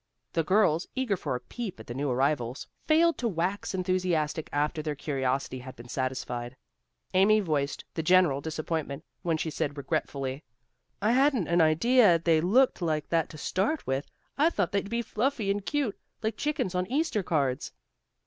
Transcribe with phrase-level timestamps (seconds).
[0.33, 4.81] The girls, eager for a peep at the new arrivals, failed to wax enthusiastic after
[4.81, 6.57] their curiosity had been satisfied.
[7.13, 10.43] Amy voiced the general disappointment when she said regretfully,
[11.03, 14.09] "I hadn't an idea they looked like that to start with.
[14.39, 17.71] I thought they'd be fluffy and cute, like the chickens on Easter cards."